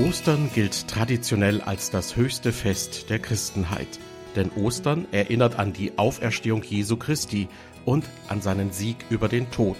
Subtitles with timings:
[0.00, 4.00] Ostern gilt traditionell als das höchste Fest der Christenheit.
[4.34, 7.48] Denn Ostern erinnert an die Auferstehung Jesu Christi
[7.84, 9.76] und an seinen Sieg über den Tod.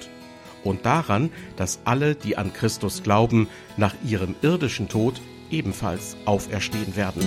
[0.63, 3.49] Und daran, dass alle, die an Christus glauben,
[3.79, 7.27] nach ihrem irdischen Tod ebenfalls auferstehen werden.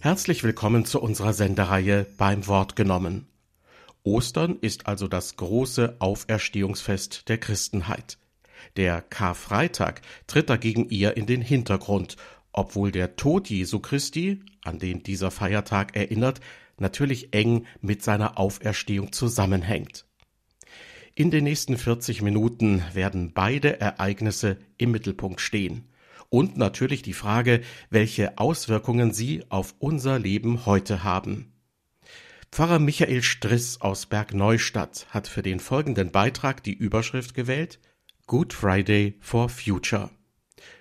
[0.00, 3.26] Herzlich willkommen zu unserer Sendereihe beim Wort genommen.
[4.04, 8.18] Ostern ist also das große Auferstehungsfest der Christenheit.
[8.76, 12.16] Der Karfreitag tritt dagegen eher in den Hintergrund,
[12.52, 16.40] obwohl der Tod Jesu Christi, an den dieser Feiertag erinnert,
[16.78, 20.04] natürlich eng mit seiner Auferstehung zusammenhängt.
[21.14, 25.88] In den nächsten 40 Minuten werden beide Ereignisse im Mittelpunkt stehen.
[26.28, 31.53] Und natürlich die Frage, welche Auswirkungen sie auf unser Leben heute haben.
[32.54, 37.80] Pfarrer Michael Striss aus Bergneustadt hat für den folgenden Beitrag die Überschrift gewählt
[38.28, 40.10] Good Friday for Future.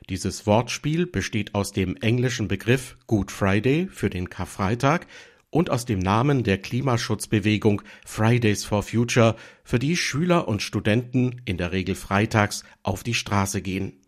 [0.07, 5.07] Dieses Wortspiel besteht aus dem englischen Begriff Good Friday für den Karfreitag
[5.49, 11.57] und aus dem Namen der Klimaschutzbewegung Fridays for Future, für die Schüler und Studenten in
[11.57, 13.99] der Regel freitags auf die Straße gehen.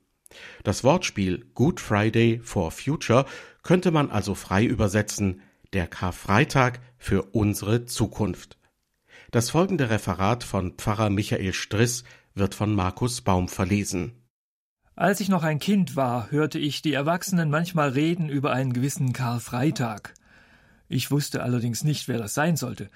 [0.63, 3.25] Das Wortspiel Good Friday for Future
[3.63, 5.41] könnte man also frei übersetzen
[5.75, 8.57] der Karfreitag für unsere Zukunft.
[9.31, 14.13] Das folgende Referat von Pfarrer Michael Striss wird von Markus Baum verlesen.
[14.95, 19.11] Als ich noch ein Kind war, hörte ich die Erwachsenen manchmal reden über einen gewissen
[19.11, 20.13] Karfreitag.
[20.87, 22.89] Ich wusste allerdings nicht, wer das sein sollte.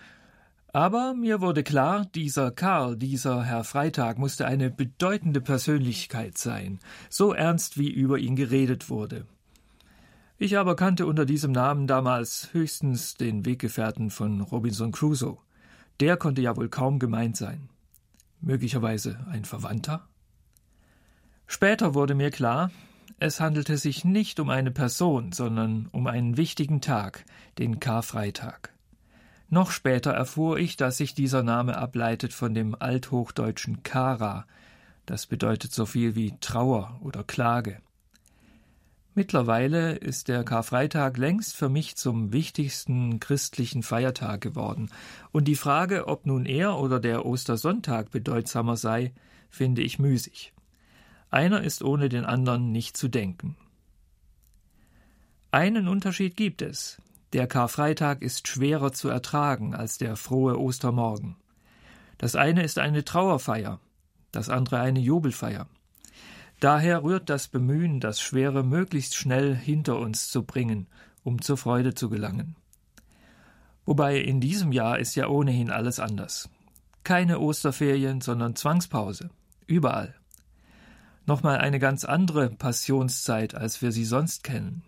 [0.71, 7.33] Aber mir wurde klar, dieser Karl, dieser Herr Freitag musste eine bedeutende Persönlichkeit sein, so
[7.33, 9.25] ernst wie über ihn geredet wurde.
[10.41, 15.37] Ich aber kannte unter diesem Namen damals höchstens den Weggefährten von Robinson Crusoe.
[15.99, 17.67] Der konnte ja wohl kaum gemeint sein.
[18.39, 20.07] Möglicherweise ein Verwandter?
[21.45, 22.71] Später wurde mir klar,
[23.19, 27.25] es handelte sich nicht um eine Person, sondern um einen wichtigen Tag,
[27.57, 28.73] den Karfreitag.
[29.49, 34.45] Noch später erfuhr ich, dass sich dieser Name ableitet von dem althochdeutschen Kara,
[35.05, 37.81] das bedeutet so viel wie Trauer oder Klage.
[39.19, 44.89] Mittlerweile ist der Karfreitag längst für mich zum wichtigsten christlichen Feiertag geworden,
[45.33, 49.11] und die Frage, ob nun er oder der Ostersonntag bedeutsamer sei,
[49.49, 50.53] finde ich müßig.
[51.31, 53.57] Einer ist ohne den anderen nicht zu denken.
[55.51, 57.01] Einen Unterschied gibt es.
[57.33, 61.35] Der Karfreitag ist schwerer zu ertragen als der frohe Ostermorgen.
[62.19, 63.81] Das eine ist eine Trauerfeier,
[64.31, 65.67] das andere eine Jubelfeier.
[66.59, 70.87] Daher rührt das Bemühen, das Schwere möglichst schnell hinter uns zu bringen,
[71.23, 72.55] um zur Freude zu gelangen.
[73.85, 76.49] Wobei in diesem Jahr ist ja ohnehin alles anders.
[77.03, 79.29] Keine Osterferien, sondern Zwangspause.
[79.67, 80.13] Überall.
[81.25, 84.83] Nochmal eine ganz andere Passionszeit, als wir sie sonst kennen.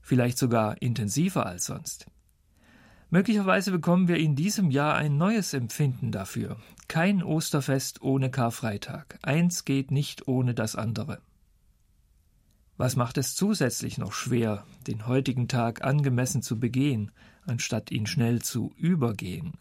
[0.00, 2.06] Vielleicht sogar intensiver als sonst.
[3.10, 6.56] Möglicherweise bekommen wir in diesem Jahr ein neues Empfinden dafür.
[6.88, 9.18] Kein Osterfest ohne Karfreitag.
[9.20, 11.20] Eins geht nicht ohne das andere.
[12.78, 17.10] Was macht es zusätzlich noch schwer, den heutigen Tag angemessen zu begehen,
[17.44, 19.52] anstatt ihn schnell zu übergehen?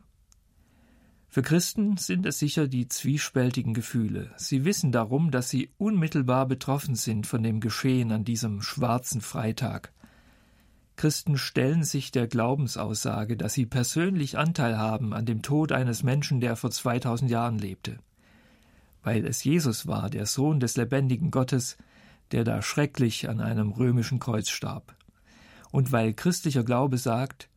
[1.27, 4.31] Für Christen sind es sicher die zwiespältigen Gefühle.
[4.37, 9.91] Sie wissen darum, dass sie unmittelbar betroffen sind von dem Geschehen an diesem schwarzen Freitag.
[10.97, 16.41] Christen stellen sich der Glaubensaussage, dass sie persönlich Anteil haben an dem Tod eines Menschen,
[16.41, 18.00] der vor 2000 Jahren lebte.
[19.03, 21.78] Weil es Jesus war, der Sohn des lebendigen Gottes,
[22.31, 24.96] der da schrecklich an einem römischen Kreuz starb.
[25.72, 27.47] Und weil christlicher Glaube sagt,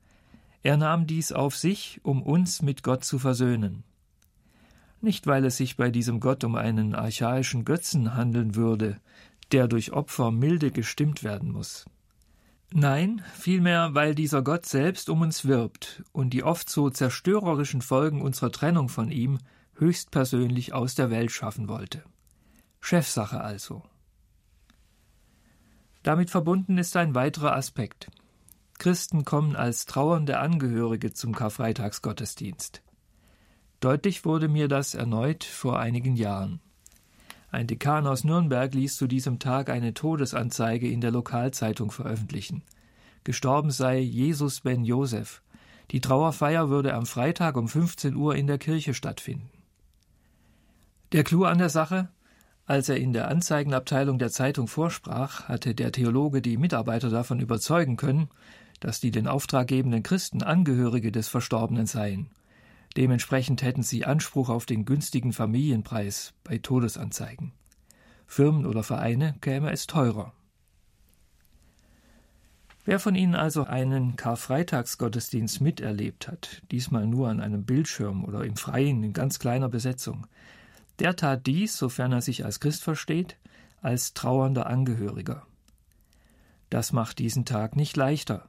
[0.62, 3.84] er nahm dies auf sich, um uns mit Gott zu versöhnen.
[5.00, 9.00] Nicht weil es sich bei diesem Gott um einen archaischen Götzen handeln würde,
[9.50, 11.86] der durch Opfer milde gestimmt werden muss.
[12.72, 18.22] Nein, vielmehr, weil dieser Gott selbst um uns wirbt und die oft so zerstörerischen Folgen
[18.22, 19.38] unserer Trennung von ihm
[19.74, 22.04] höchstpersönlich aus der Welt schaffen wollte.
[22.80, 23.82] Chefsache also.
[26.02, 28.10] Damit verbunden ist ein weiterer Aspekt.
[28.78, 32.82] Christen kommen als trauernde Angehörige zum Karfreitagsgottesdienst.
[33.80, 36.60] Deutlich wurde mir das erneut vor einigen Jahren.
[37.50, 42.62] Ein Dekan aus Nürnberg ließ zu diesem Tag eine Todesanzeige in der Lokalzeitung veröffentlichen.
[43.24, 45.42] Gestorben sei Jesus ben Josef.
[45.90, 49.50] Die Trauerfeier würde am Freitag um 15 Uhr in der Kirche stattfinden.
[51.12, 52.08] Der Clou an der Sache?
[52.66, 57.96] Als er in der Anzeigenabteilung der Zeitung vorsprach, hatte der Theologe die Mitarbeiter davon überzeugen
[57.96, 58.28] können,
[58.78, 62.30] dass die den Auftrag gebenden Christen Angehörige des Verstorbenen seien.
[62.96, 67.52] Dementsprechend hätten sie Anspruch auf den günstigen Familienpreis bei Todesanzeigen.
[68.26, 70.32] Firmen oder Vereine käme es teurer.
[72.84, 78.56] Wer von Ihnen also einen Karfreitagsgottesdienst miterlebt hat, diesmal nur an einem Bildschirm oder im
[78.56, 80.26] Freien in ganz kleiner Besetzung,
[80.98, 83.36] der tat dies, sofern er sich als Christ versteht,
[83.80, 85.46] als trauernder Angehöriger.
[86.68, 88.48] Das macht diesen Tag nicht leichter.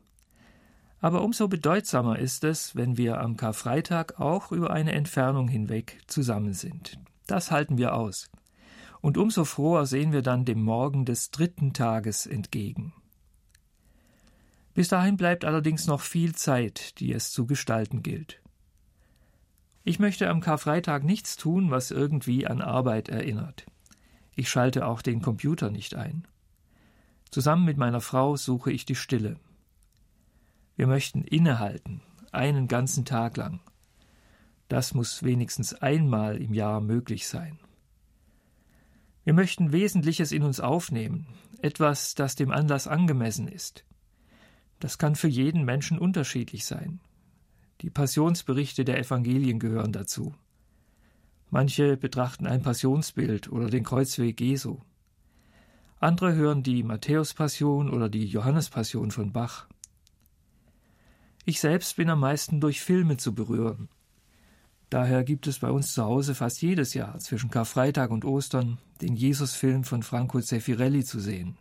[1.01, 6.53] Aber umso bedeutsamer ist es, wenn wir am Karfreitag auch über eine Entfernung hinweg zusammen
[6.53, 6.99] sind.
[7.25, 8.29] Das halten wir aus.
[9.01, 12.93] Und umso froher sehen wir dann dem Morgen des dritten Tages entgegen.
[14.75, 18.39] Bis dahin bleibt allerdings noch viel Zeit, die es zu gestalten gilt.
[19.83, 23.65] Ich möchte am Karfreitag nichts tun, was irgendwie an Arbeit erinnert.
[24.35, 26.27] Ich schalte auch den Computer nicht ein.
[27.31, 29.37] Zusammen mit meiner Frau suche ich die Stille.
[30.81, 32.01] Wir möchten innehalten,
[32.31, 33.59] einen ganzen Tag lang.
[34.67, 37.59] Das muss wenigstens einmal im Jahr möglich sein.
[39.23, 41.27] Wir möchten Wesentliches in uns aufnehmen,
[41.61, 43.85] etwas, das dem Anlass angemessen ist.
[44.79, 46.99] Das kann für jeden Menschen unterschiedlich sein.
[47.81, 50.33] Die Passionsberichte der Evangelien gehören dazu.
[51.51, 54.79] Manche betrachten ein Passionsbild oder den Kreuzweg Jesu.
[55.99, 59.67] Andere hören die Matthäus-Passion oder die Johannes-Passion von Bach.
[61.45, 63.89] Ich selbst bin am meisten durch Filme zu berühren.
[64.91, 69.15] Daher gibt es bei uns zu Hause fast jedes Jahr zwischen Karfreitag und Ostern den
[69.15, 71.57] Jesus-Film von Franco Zeffirelli zu sehen.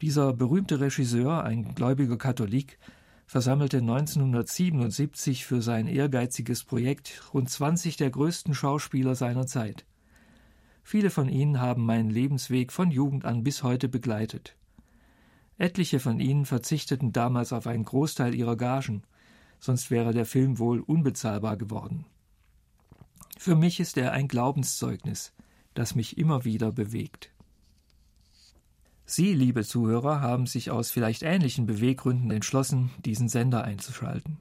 [0.00, 2.78] Dieser berühmte Regisseur, ein gläubiger Katholik,
[3.26, 9.84] versammelte 1977 für sein ehrgeiziges Projekt rund 20 der größten Schauspieler seiner Zeit.
[10.82, 14.56] Viele von ihnen haben meinen Lebensweg von Jugend an bis heute begleitet.
[15.58, 19.02] Etliche von ihnen verzichteten damals auf einen Großteil ihrer Gagen,
[19.60, 22.04] sonst wäre der Film wohl unbezahlbar geworden.
[23.38, 25.32] Für mich ist er ein Glaubenszeugnis,
[25.74, 27.30] das mich immer wieder bewegt.
[29.06, 34.38] Sie, liebe Zuhörer, haben sich aus vielleicht ähnlichen Beweggründen entschlossen, diesen Sender einzuschalten.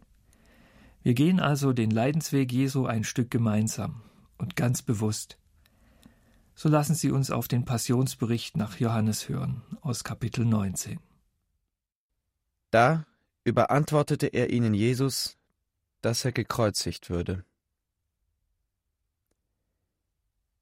[1.01, 4.01] Wir gehen also den Leidensweg Jesu ein Stück gemeinsam
[4.38, 5.38] und ganz bewusst.
[6.56, 11.00] So lassen Sie uns auf den Passionsbericht nach Johannes hören aus Kapitel 19.
[12.72, 13.06] Da
[13.44, 15.38] überantwortete er ihnen Jesus,
[16.02, 17.44] dass er gekreuzigt würde.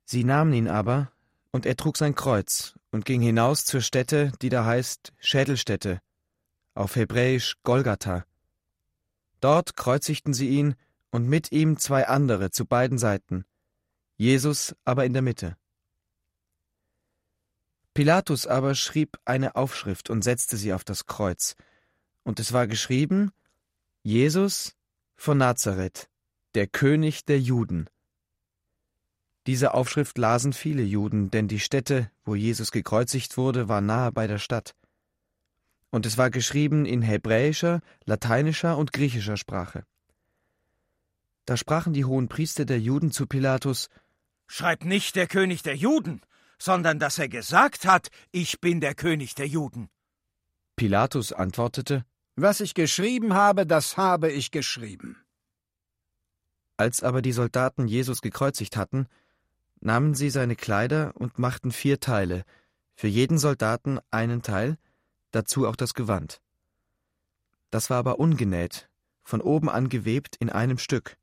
[0.05, 1.11] Sie nahmen ihn aber,
[1.51, 6.01] und er trug sein Kreuz und ging hinaus zur Stätte, die da heißt Schädelstätte,
[6.73, 8.25] auf Hebräisch Golgatha.
[9.41, 10.75] Dort kreuzigten sie ihn
[11.11, 13.45] und mit ihm zwei andere zu beiden Seiten,
[14.17, 15.57] Jesus aber in der Mitte.
[17.93, 21.55] Pilatus aber schrieb eine Aufschrift und setzte sie auf das Kreuz,
[22.23, 23.31] und es war geschrieben
[24.03, 24.75] Jesus
[25.15, 26.09] von Nazareth,
[26.55, 27.89] der König der Juden.
[29.47, 34.27] Diese Aufschrift lasen viele Juden, denn die Stätte, wo Jesus gekreuzigt wurde, war nahe bei
[34.27, 34.75] der Stadt.
[35.89, 39.83] Und es war geschrieben in hebräischer, lateinischer und griechischer Sprache.
[41.45, 43.89] Da sprachen die hohen Priester der Juden zu Pilatus
[44.47, 46.21] Schreibt nicht der König der Juden,
[46.61, 49.89] sondern dass er gesagt hat, ich bin der König der Juden.
[50.75, 55.17] Pilatus antwortete Was ich geschrieben habe, das habe ich geschrieben.
[56.77, 59.07] Als aber die Soldaten Jesus gekreuzigt hatten,
[59.79, 62.43] nahmen sie seine Kleider und machten vier Teile,
[62.95, 64.77] für jeden Soldaten einen Teil,
[65.31, 66.41] dazu auch das Gewand.
[67.71, 68.87] Das war aber ungenäht,
[69.23, 71.17] von oben an gewebt in einem Stück.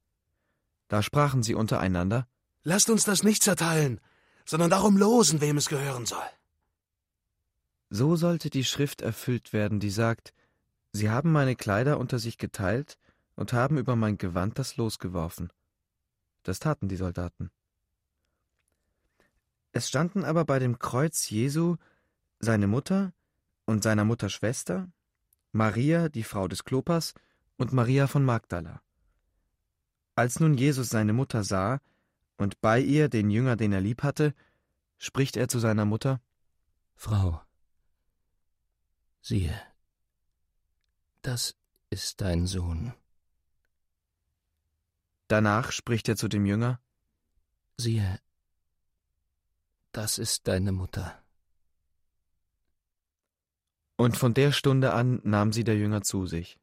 [0.89, 2.27] Da sprachen sie untereinander
[2.65, 4.01] Lasst uns das nicht zerteilen,
[4.49, 6.31] sondern darum losen, wem es gehören soll.
[7.90, 10.33] So sollte die Schrift erfüllt werden, die sagt
[10.90, 12.97] Sie haben meine Kleider unter sich geteilt
[13.37, 15.52] und haben über mein Gewand das Los geworfen.
[16.45, 17.50] Das taten die Soldaten.
[19.73, 21.76] Es standen aber bei dem Kreuz Jesu
[22.40, 23.12] seine Mutter
[23.67, 24.88] und seiner Mutter Schwester,
[25.52, 27.12] Maria, die Frau des Klopas,
[27.59, 28.81] und Maria von Magdala.
[30.14, 31.81] Als nun Jesus seine Mutter sah
[32.38, 34.35] und bei ihr den Jünger, den er lieb hatte,
[34.97, 36.21] spricht er zu seiner Mutter
[36.95, 37.42] Frau,
[39.21, 39.61] siehe,
[41.23, 41.54] das
[41.90, 42.95] ist dein Sohn.
[45.28, 46.80] Danach spricht er zu dem Jünger
[47.80, 48.18] Siehe,
[49.92, 51.23] das ist deine Mutter.
[53.97, 56.59] Und von der Stunde an nahm sie der Jünger zu sich.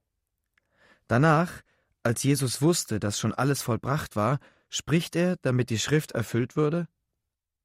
[1.07, 1.61] Danach,
[2.03, 4.39] als Jesus wusste, dass schon alles vollbracht war,
[4.75, 6.87] spricht er, damit die Schrift erfüllt würde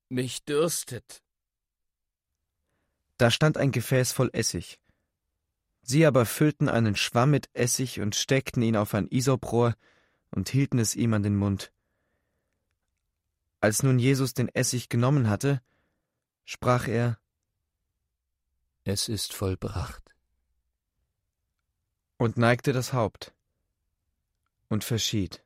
[0.09, 1.23] Mich dürstet.
[3.17, 4.81] Da stand ein Gefäß voll Essig.
[5.83, 9.75] Sie aber füllten einen Schwamm mit Essig und steckten ihn auf ein Isoprohr
[10.31, 11.73] und hielten es ihm an den Mund.
[13.61, 15.61] Als nun Jesus den Essig genommen hatte,
[16.45, 17.19] sprach er
[18.85, 20.15] Es ist vollbracht.
[22.19, 23.35] und neigte das Haupt
[24.69, 25.43] und verschied.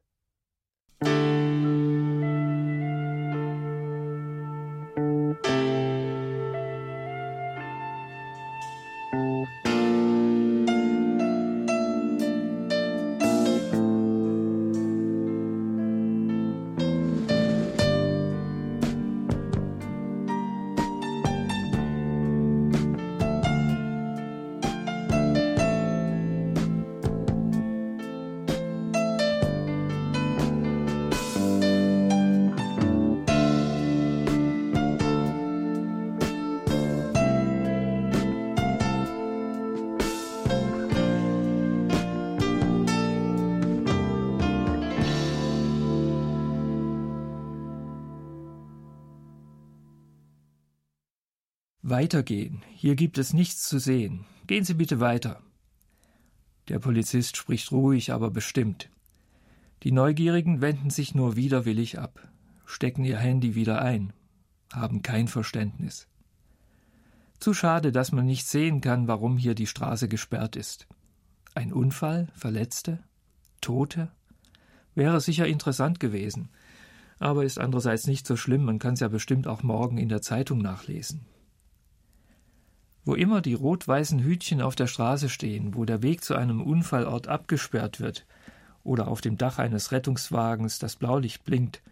[52.04, 52.62] Weitergehen.
[52.74, 54.26] Hier gibt es nichts zu sehen.
[54.46, 55.40] Gehen Sie bitte weiter.
[56.68, 58.90] Der Polizist spricht ruhig, aber bestimmt.
[59.84, 62.20] Die Neugierigen wenden sich nur widerwillig ab,
[62.66, 64.12] stecken ihr Handy wieder ein,
[64.70, 66.06] haben kein Verständnis.
[67.40, 70.86] Zu schade, dass man nicht sehen kann, warum hier die Straße gesperrt ist.
[71.54, 73.02] Ein Unfall, Verletzte,
[73.62, 74.10] Tote?
[74.94, 76.50] Wäre sicher interessant gewesen,
[77.18, 80.20] aber ist andererseits nicht so schlimm, man kann es ja bestimmt auch morgen in der
[80.20, 81.24] Zeitung nachlesen.
[83.04, 87.28] Wo immer die rot-weißen Hütchen auf der Straße stehen, wo der Weg zu einem Unfallort
[87.28, 88.26] abgesperrt wird,
[88.82, 91.82] oder auf dem Dach eines Rettungswagens das Blaulicht blinkt,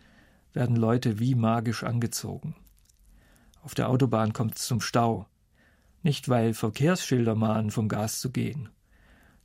[0.52, 2.54] werden Leute wie magisch angezogen.
[3.62, 5.26] Auf der Autobahn kommt es zum Stau.
[6.02, 8.68] Nicht weil Verkehrsschilder mahnen, vom Gas zu gehen.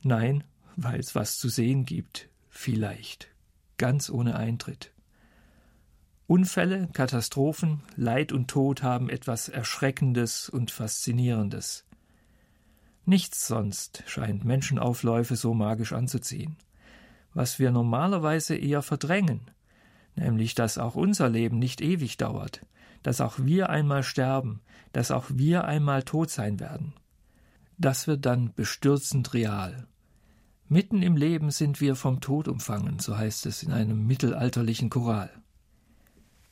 [0.02, 0.44] Nein,
[0.76, 2.28] weil es was zu sehen gibt.
[2.48, 3.28] Vielleicht.
[3.78, 4.92] Ganz ohne Eintritt.
[6.28, 11.86] Unfälle, Katastrophen, Leid und Tod haben etwas Erschreckendes und Faszinierendes.
[13.06, 16.58] Nichts sonst scheint Menschenaufläufe so magisch anzuziehen.
[17.32, 19.50] Was wir normalerweise eher verdrängen,
[20.16, 22.60] nämlich dass auch unser Leben nicht ewig dauert,
[23.02, 24.60] dass auch wir einmal sterben,
[24.92, 26.92] dass auch wir einmal tot sein werden.
[27.78, 29.88] Das wird dann bestürzend real.
[30.66, 35.30] Mitten im Leben sind wir vom Tod umfangen, so heißt es in einem mittelalterlichen Choral.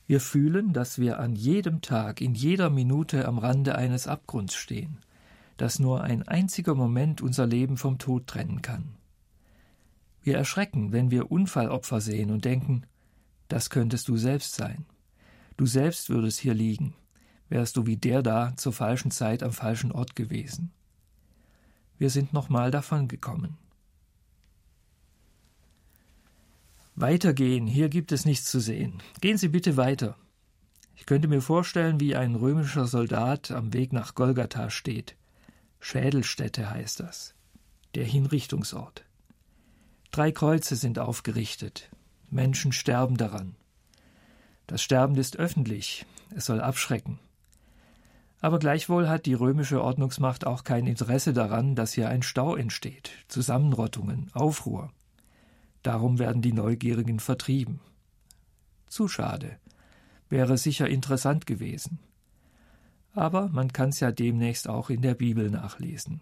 [0.07, 4.99] Wir fühlen, dass wir an jedem Tag, in jeder Minute am Rande eines Abgrunds stehen,
[5.57, 8.95] dass nur ein einziger Moment unser Leben vom Tod trennen kann.
[10.23, 12.83] Wir erschrecken, wenn wir Unfallopfer sehen und denken,
[13.49, 14.85] das könntest du selbst sein.
[15.57, 16.93] Du selbst würdest hier liegen,
[17.49, 20.71] wärst du wie der da zur falschen Zeit am falschen Ort gewesen.
[21.97, 23.57] Wir sind nochmal davon gekommen.
[26.99, 29.03] Weitergehen, hier gibt es nichts zu sehen.
[29.21, 30.15] Gehen Sie bitte weiter.
[30.95, 35.15] Ich könnte mir vorstellen, wie ein römischer Soldat am Weg nach Golgatha steht.
[35.79, 37.35] Schädelstätte heißt das.
[37.93, 39.05] Der Hinrichtungsort.
[40.09, 41.91] Drei Kreuze sind aufgerichtet.
[42.31, 43.55] Menschen sterben daran.
[44.65, 46.03] Das Sterben ist öffentlich,
[46.35, 47.19] es soll abschrecken.
[48.41, 53.11] Aber gleichwohl hat die römische Ordnungsmacht auch kein Interesse daran, dass hier ein Stau entsteht,
[53.27, 54.91] Zusammenrottungen, Aufruhr.
[55.87, 57.79] Darum werden die Neugierigen vertrieben.
[58.89, 59.57] Zu schade.
[60.27, 61.99] Wäre sicher interessant gewesen.
[63.13, 66.19] Aber man kann's ja demnächst auch in der Bibel nachlesen.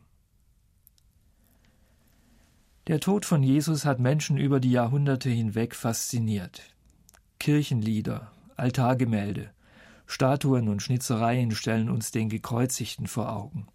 [2.86, 6.62] Der Tod von Jesus hat Menschen über die Jahrhunderte hinweg fasziniert.
[7.40, 9.50] Kirchenlieder, Altargemälde,
[10.06, 13.66] Statuen und Schnitzereien stellen uns den Gekreuzigten vor Augen.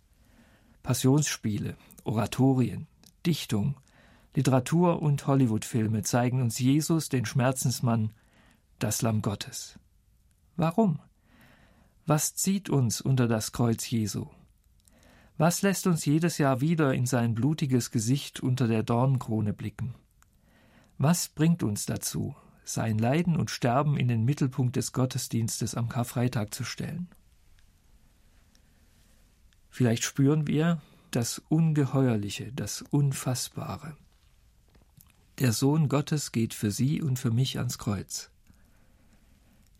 [0.84, 2.86] Passionsspiele, Oratorien,
[3.26, 3.74] Dichtung,
[4.34, 8.12] Literatur und Hollywoodfilme zeigen uns Jesus, den Schmerzensmann,
[8.78, 9.78] das Lamm Gottes.
[10.56, 11.00] Warum?
[12.06, 14.28] Was zieht uns unter das Kreuz Jesu?
[15.36, 19.94] Was lässt uns jedes Jahr wieder in sein blutiges Gesicht unter der Dornenkrone blicken?
[20.98, 26.54] Was bringt uns dazu, sein Leiden und Sterben in den Mittelpunkt des Gottesdienstes am Karfreitag
[26.54, 27.08] zu stellen?
[29.70, 33.96] Vielleicht spüren wir das Ungeheuerliche, das Unfassbare.
[35.40, 38.30] Der Sohn Gottes geht für Sie und für mich ans Kreuz.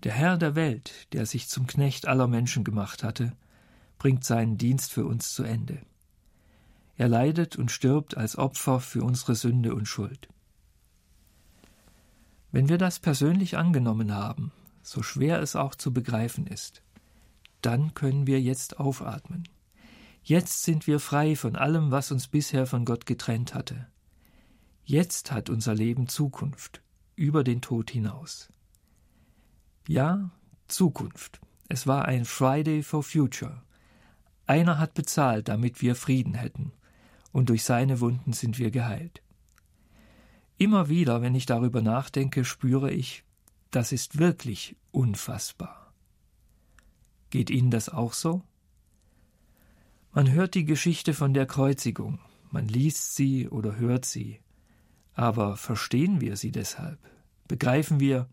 [0.04, 3.36] Der Herr der Welt, der sich zum Knecht aller Menschen gemacht hatte,
[3.98, 5.82] bringt seinen Dienst für uns zu Ende.
[6.96, 10.28] Er leidet und stirbt als Opfer für unsere Sünde und Schuld.
[12.52, 14.52] Wenn wir das persönlich angenommen haben,
[14.82, 16.82] so schwer es auch zu begreifen ist,
[17.60, 19.46] dann können wir jetzt aufatmen.
[20.22, 23.86] Jetzt sind wir frei von allem, was uns bisher von Gott getrennt hatte.
[24.90, 26.82] Jetzt hat unser Leben Zukunft,
[27.14, 28.52] über den Tod hinaus.
[29.86, 30.32] Ja,
[30.66, 31.40] Zukunft.
[31.68, 33.62] Es war ein Friday for Future.
[34.48, 36.72] Einer hat bezahlt, damit wir Frieden hätten,
[37.30, 39.22] und durch seine Wunden sind wir geheilt.
[40.58, 43.22] Immer wieder, wenn ich darüber nachdenke, spüre ich,
[43.70, 45.94] das ist wirklich unfassbar.
[47.30, 48.42] Geht Ihnen das auch so?
[50.12, 52.18] Man hört die Geschichte von der Kreuzigung,
[52.50, 54.40] man liest sie oder hört sie,
[55.14, 56.98] aber verstehen wir sie deshalb?
[57.48, 58.28] Begreifen wir,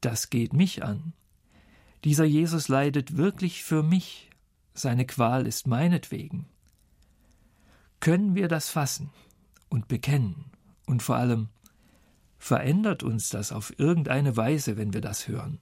[0.00, 1.12] das geht mich an?
[2.04, 4.30] Dieser Jesus leidet wirklich für mich,
[4.74, 6.46] seine Qual ist meinetwegen.
[8.00, 9.10] Können wir das fassen
[9.68, 10.46] und bekennen
[10.86, 11.48] und vor allem
[12.38, 15.58] verändert uns das auf irgendeine Weise, wenn wir das hören?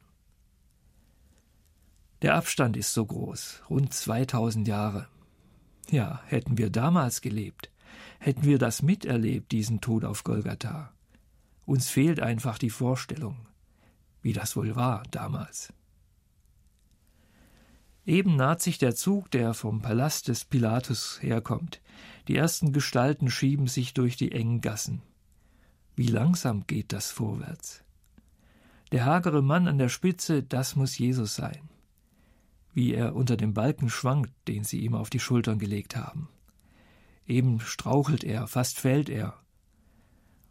[2.23, 5.09] Der Abstand ist so groß, rund 2000 Jahre.
[5.91, 7.71] Ja, hätten wir damals gelebt,
[8.19, 10.93] hätten wir das miterlebt, diesen Tod auf Golgatha.
[11.67, 13.47] Uns fehlt einfach die Vorstellung,
[14.23, 15.73] wie das wohl war damals.
[18.07, 21.81] Eben naht sich der Zug, der vom Palast des Pilatus herkommt.
[22.29, 25.01] Die ersten Gestalten schieben sich durch die engen Gassen.
[25.97, 27.83] Wie langsam geht das vorwärts.
[28.93, 31.69] Der hagere Mann an der Spitze, das muss Jesus sein
[32.75, 36.29] wie er unter dem Balken schwankt, den sie ihm auf die Schultern gelegt haben.
[37.27, 39.35] Eben strauchelt er, fast fällt er.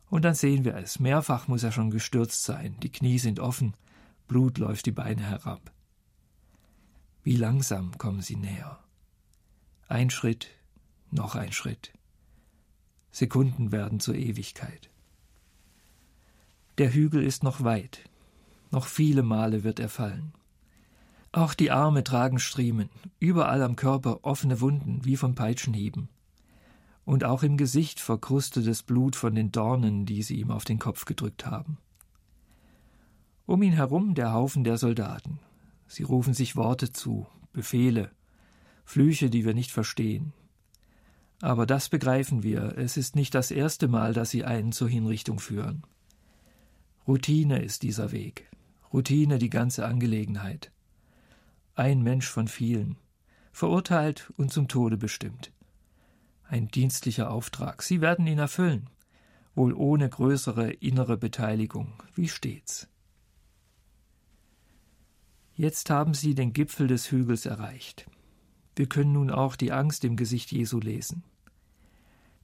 [0.10, 3.76] Und dann sehen wir es, mehrfach muss er schon gestürzt sein, die Knie sind offen,
[4.28, 5.72] Blut läuft die Beine herab.
[7.24, 8.80] Wie langsam kommen sie näher.
[9.88, 10.50] Ein Schritt,
[11.12, 11.94] noch ein Schritt.
[13.12, 14.90] Sekunden werden zur Ewigkeit.
[16.80, 18.10] Der Hügel ist noch weit,
[18.72, 20.34] noch viele Male wird er fallen.
[21.32, 22.90] Auch die Arme tragen Striemen,
[23.20, 26.10] überall am Körper offene Wunden wie von Peitschenhieben.
[27.06, 31.06] Und auch im Gesicht verkrustetes Blut von den Dornen, die sie ihm auf den Kopf
[31.06, 31.78] gedrückt haben.
[33.46, 35.40] Um ihn herum der Haufen der Soldaten.
[35.88, 38.10] Sie rufen sich Worte zu, Befehle,
[38.86, 40.34] Flüche, die wir nicht verstehen.
[41.42, 45.40] Aber das begreifen wir, es ist nicht das erste Mal, dass sie einen zur Hinrichtung
[45.40, 45.84] führen.
[47.06, 48.50] Routine ist dieser Weg,
[48.94, 50.72] Routine die ganze Angelegenheit
[51.76, 52.98] ein Mensch von vielen,
[53.52, 55.52] verurteilt und zum Tode bestimmt.
[56.54, 58.88] Ein dienstlicher Auftrag, Sie werden ihn erfüllen,
[59.56, 62.88] wohl ohne größere innere Beteiligung, wie stets.
[65.56, 68.06] Jetzt haben Sie den Gipfel des Hügels erreicht.
[68.76, 71.24] Wir können nun auch die Angst im Gesicht Jesu lesen.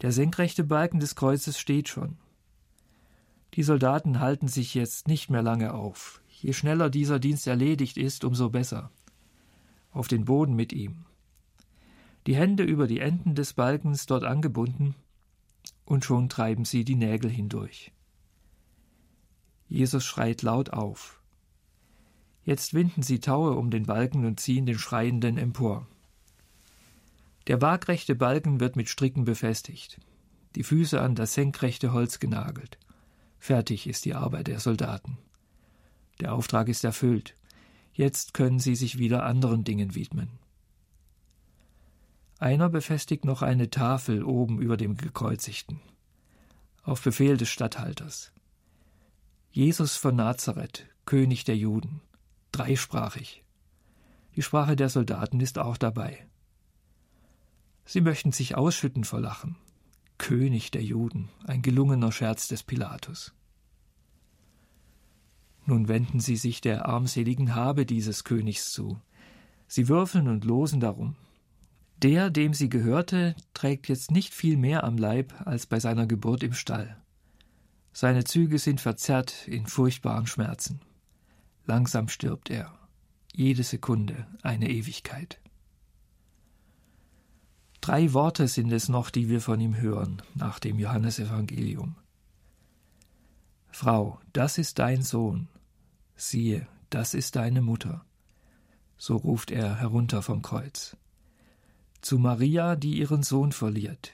[0.01, 2.17] Der senkrechte Balken des Kreuzes steht schon.
[3.53, 6.23] Die Soldaten halten sich jetzt nicht mehr lange auf.
[6.31, 8.89] Je schneller dieser Dienst erledigt ist, umso besser
[9.91, 11.05] auf den Boden mit ihm.
[12.27, 14.95] Die Hände über die Enden des Balkens dort angebunden,
[15.85, 17.91] und schon treiben sie die Nägel hindurch.
[19.67, 21.21] Jesus schreit laut auf.
[22.43, 25.87] Jetzt winden sie Taue um den Balken und ziehen den Schreienden empor.
[27.47, 29.99] Der waagrechte Balken wird mit Stricken befestigt,
[30.55, 32.77] die Füße an das senkrechte Holz genagelt.
[33.37, 35.17] Fertig ist die Arbeit der Soldaten.
[36.19, 37.35] Der Auftrag ist erfüllt.
[37.93, 40.29] Jetzt können sie sich wieder anderen Dingen widmen.
[42.39, 45.81] Einer befestigt noch eine Tafel oben über dem Gekreuzigten.
[46.83, 48.31] Auf Befehl des Statthalters.
[49.51, 51.99] Jesus von Nazareth, König der Juden,
[52.53, 53.43] dreisprachig.
[54.37, 56.25] Die Sprache der Soldaten ist auch dabei.
[57.83, 59.57] Sie möchten sich ausschütten vor Lachen.
[60.17, 63.33] König der Juden, ein gelungener Scherz des Pilatus.
[65.65, 69.01] Nun wenden sie sich der armseligen Habe dieses Königs zu.
[69.67, 71.15] Sie würfeln und losen darum.
[72.01, 76.43] Der, dem sie gehörte, trägt jetzt nicht viel mehr am Leib als bei seiner Geburt
[76.43, 76.97] im Stall.
[77.91, 80.81] Seine Züge sind verzerrt in furchtbaren Schmerzen.
[81.65, 82.73] Langsam stirbt er.
[83.33, 85.39] Jede Sekunde eine Ewigkeit.
[87.81, 91.95] Drei Worte sind es noch, die wir von ihm hören, nach dem Johannesevangelium.
[93.71, 95.47] Frau, das ist dein Sohn
[96.21, 98.05] siehe, das ist deine Mutter.
[98.97, 100.97] So ruft er herunter vom Kreuz.
[102.01, 104.13] Zu Maria, die ihren Sohn verliert,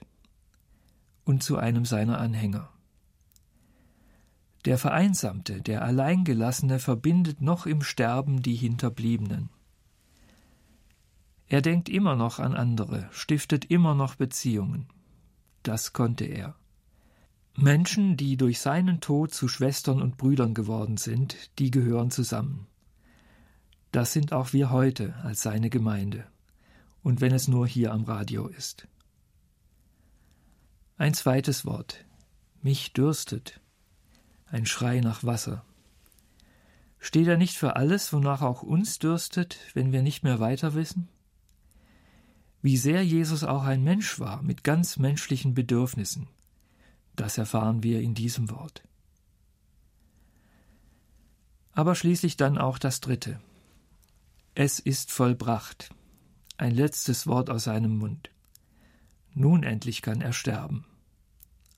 [1.23, 2.69] und zu einem seiner Anhänger.
[4.65, 9.49] Der Vereinsamte, der Alleingelassene verbindet noch im Sterben die Hinterbliebenen.
[11.47, 14.87] Er denkt immer noch an andere, stiftet immer noch Beziehungen.
[15.61, 16.55] Das konnte er.
[17.55, 22.67] Menschen, die durch seinen Tod zu Schwestern und Brüdern geworden sind, die gehören zusammen.
[23.91, 26.25] Das sind auch wir heute als seine Gemeinde,
[27.05, 28.87] und wenn es nur hier am Radio ist.
[30.97, 32.03] Ein zweites Wort.
[32.63, 33.61] Mich dürstet.
[34.47, 35.63] ein Schrei nach Wasser.
[36.97, 41.07] Steht er nicht für alles, wonach auch uns dürstet, wenn wir nicht mehr weiter wissen?
[42.63, 46.27] Wie sehr Jesus auch ein Mensch war, mit ganz menschlichen Bedürfnissen,
[47.15, 48.81] das erfahren wir in diesem Wort.
[51.71, 53.39] Aber schließlich dann auch das dritte.
[54.55, 55.94] Es ist vollbracht.
[56.57, 58.29] Ein letztes Wort aus seinem Mund.
[59.33, 60.85] Nun endlich kann er sterben.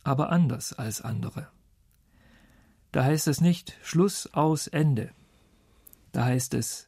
[0.04, 1.48] Aber anders als andere.
[2.92, 5.12] Da heißt es nicht Schluss aus Ende.
[6.12, 6.88] Da heißt es,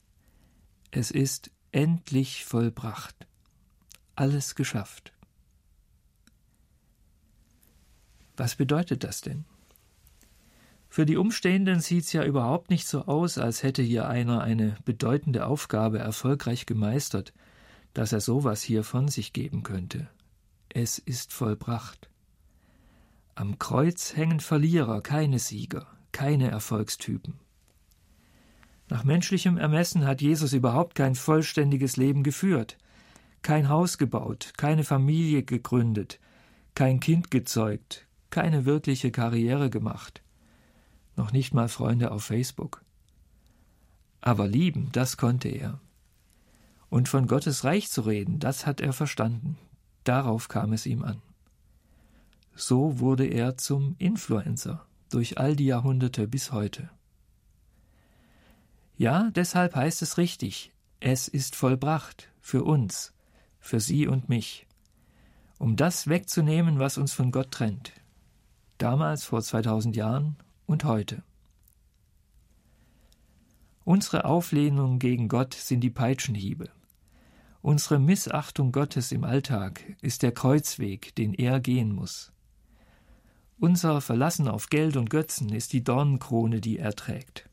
[0.91, 3.27] es ist endlich vollbracht.
[4.15, 5.13] Alles geschafft.
[8.37, 9.45] Was bedeutet das denn?
[10.89, 15.45] Für die Umstehenden sieht's ja überhaupt nicht so aus, als hätte hier einer eine bedeutende
[15.45, 17.33] Aufgabe erfolgreich gemeistert,
[17.93, 20.07] dass er sowas hier von sich geben könnte.
[20.69, 22.09] Es ist vollbracht.
[23.35, 27.35] Am Kreuz hängen Verlierer, keine Sieger, keine Erfolgstypen.
[28.89, 32.77] Nach menschlichem Ermessen hat Jesus überhaupt kein vollständiges Leben geführt,
[33.41, 36.19] kein Haus gebaut, keine Familie gegründet,
[36.75, 40.21] kein Kind gezeugt, keine wirkliche Karriere gemacht
[41.19, 42.81] noch nicht mal Freunde auf Facebook.
[44.21, 45.79] Aber lieben, das konnte er.
[46.89, 49.57] Und von Gottes Reich zu reden, das hat er verstanden.
[50.03, 51.21] Darauf kam es ihm an.
[52.55, 56.89] So wurde er zum Influencer durch all die Jahrhunderte bis heute.
[58.97, 63.13] Ja, deshalb heißt es richtig, es ist vollbracht für uns,
[63.59, 64.67] für Sie und mich,
[65.57, 67.93] um das wegzunehmen, was uns von Gott trennt.
[68.77, 71.23] Damals vor 2000 Jahren und heute.
[73.85, 76.69] Unsere Auflehnung gegen Gott sind die Peitschenhiebe.
[77.61, 82.31] Unsere Missachtung Gottes im Alltag ist der Kreuzweg, den er gehen muss.
[83.59, 87.49] Unser Verlassen auf Geld und Götzen ist die Dornenkrone, die er trägt.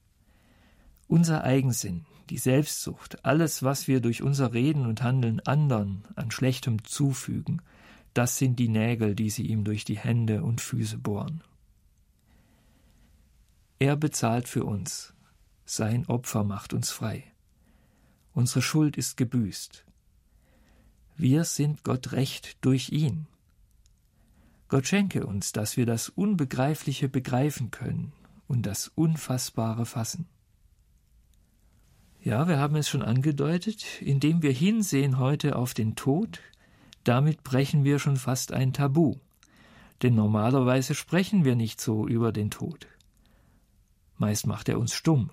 [1.08, 6.84] Unser Eigensinn, die Selbstsucht, alles, was wir durch unser Reden und Handeln anderen an Schlechtem
[6.84, 7.62] zufügen,
[8.14, 11.42] das sind die Nägel, die sie ihm durch die Hände und Füße bohren.
[13.78, 15.12] Er bezahlt für uns.
[15.64, 17.24] Sein Opfer macht uns frei.
[18.32, 19.85] Unsere Schuld ist gebüßt.
[21.18, 23.26] Wir sind Gott recht durch ihn.
[24.68, 28.12] Gott schenke uns, dass wir das Unbegreifliche begreifen können
[28.48, 30.26] und das Unfassbare fassen.
[32.20, 36.40] Ja, wir haben es schon angedeutet, indem wir hinsehen heute auf den Tod,
[37.04, 39.14] damit brechen wir schon fast ein Tabu.
[40.02, 42.88] Denn normalerweise sprechen wir nicht so über den Tod.
[44.18, 45.30] Meist macht er uns stumm.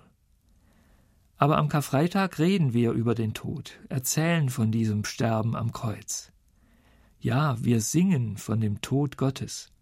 [1.36, 6.32] Aber am Karfreitag reden wir über den Tod, erzählen von diesem Sterben am Kreuz.
[7.18, 9.72] Ja, wir singen von dem Tod Gottes.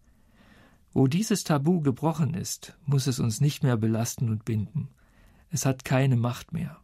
[0.92, 4.88] Wo dieses Tabu gebrochen ist, muss es uns nicht mehr belasten und binden.
[5.50, 6.78] Es hat keine Macht mehr.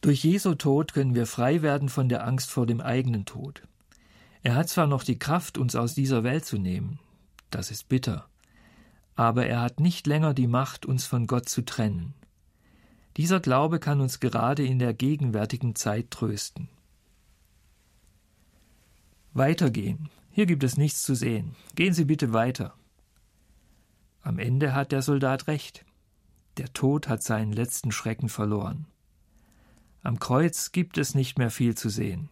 [0.00, 3.62] Durch Jesu Tod können wir frei werden von der Angst vor dem eigenen Tod.
[4.42, 7.00] Er hat zwar noch die Kraft, uns aus dieser Welt zu nehmen,
[7.50, 8.28] das ist bitter,
[9.14, 12.14] aber er hat nicht länger die Macht, uns von Gott zu trennen.
[13.16, 16.68] Dieser Glaube kann uns gerade in der gegenwärtigen Zeit trösten.
[19.32, 20.10] Weitergehen.
[20.30, 21.56] Hier gibt es nichts zu sehen.
[21.74, 22.74] Gehen Sie bitte weiter.
[24.20, 25.84] Am Ende hat der Soldat recht.
[26.58, 28.86] Der Tod hat seinen letzten Schrecken verloren.
[30.02, 32.28] Am Kreuz gibt es nicht mehr viel zu sehen.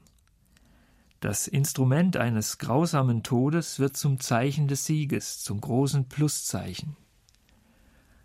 [1.20, 6.97] Das Instrument eines grausamen Todes wird zum Zeichen des Sieges, zum großen Pluszeichen.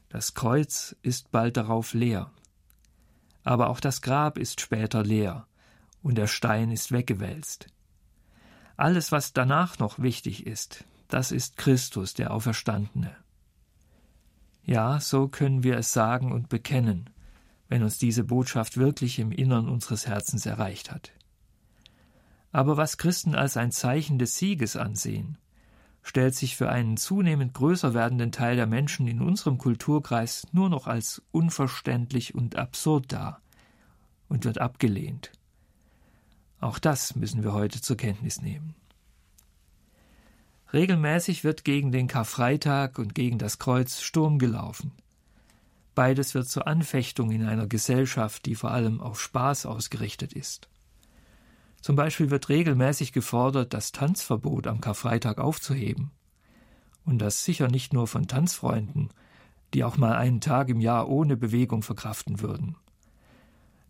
[0.09, 2.31] Das Kreuz ist bald darauf leer.
[3.49, 5.47] Aber auch das Grab ist später leer
[6.03, 7.65] und der Stein ist weggewälzt.
[8.77, 13.09] Alles, was danach noch wichtig ist, das ist Christus, der Auferstandene.
[14.61, 17.09] Ja, so können wir es sagen und bekennen,
[17.69, 21.11] wenn uns diese Botschaft wirklich im Innern unseres Herzens erreicht hat.
[22.51, 25.39] Aber was Christen als ein Zeichen des Sieges ansehen,
[26.01, 30.87] stellt sich für einen zunehmend größer werdenden Teil der Menschen in unserem Kulturkreis nur noch
[30.87, 33.41] als unverständlich und absurd dar
[34.27, 35.31] und wird abgelehnt.
[36.59, 38.75] Auch das müssen wir heute zur Kenntnis nehmen.
[40.71, 44.91] Regelmäßig wird gegen den Karfreitag und gegen das Kreuz Sturm gelaufen.
[45.95, 50.69] Beides wird zur Anfechtung in einer Gesellschaft, die vor allem auf Spaß ausgerichtet ist.
[51.81, 56.11] Zum Beispiel wird regelmäßig gefordert, das Tanzverbot am Karfreitag aufzuheben.
[57.05, 59.09] Und das sicher nicht nur von Tanzfreunden,
[59.73, 62.75] die auch mal einen Tag im Jahr ohne Bewegung verkraften würden.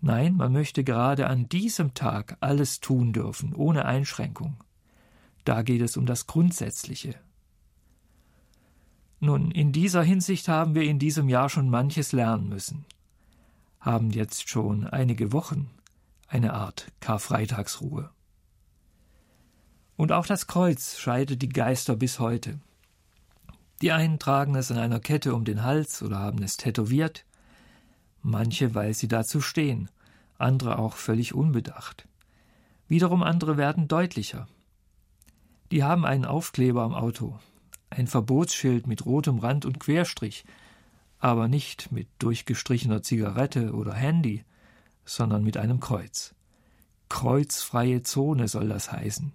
[0.02, 4.64] Nein, man möchte gerade an diesem Tag alles tun dürfen, ohne Einschränkung.
[5.44, 7.16] Da geht es um das Grundsätzliche.
[9.20, 12.86] Nun, in dieser Hinsicht haben wir in diesem Jahr schon manches lernen müssen,
[13.82, 15.70] haben jetzt schon einige Wochen
[16.30, 18.10] eine Art Karfreitagsruhe.
[19.98, 22.60] Und auch das Kreuz scheidet die Geister bis heute.
[23.82, 27.26] Die einen tragen es an einer Kette um den Hals oder haben es tätowiert,
[28.22, 29.90] manche, weil sie dazu stehen,
[30.38, 32.08] andere auch völlig unbedacht.
[32.88, 34.48] Wiederum andere werden deutlicher.
[35.72, 37.40] Die haben einen Aufkleber am Auto,
[37.90, 40.46] ein Verbotsschild mit rotem Rand und Querstrich,
[41.20, 44.44] aber nicht mit durchgestrichener Zigarette oder Handy,
[45.10, 46.36] sondern mit einem Kreuz.
[47.10, 49.34] Kreuzfreie Zone soll das heißen.